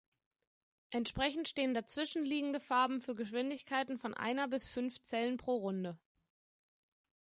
Entsprechend 0.89 1.47
stehen 1.47 1.75
dazwischen 1.75 2.23
liegende 2.25 2.59
Farben 2.59 3.01
für 3.01 3.13
Geschwindigkeiten 3.13 3.99
von 3.99 4.15
einer 4.15 4.47
bis 4.47 4.65
fünf 4.65 4.99
Zellen 5.03 5.37
pro 5.37 5.57
Runde. 5.57 5.99